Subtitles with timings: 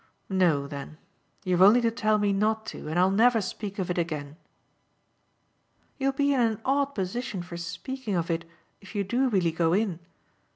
[0.29, 0.97] "No, then.
[1.45, 4.35] You've only to tell me not to, and I'll never speak of it again."
[5.99, 8.43] "You'll be in an odd position for speaking of it
[8.81, 9.99] if you do really go in.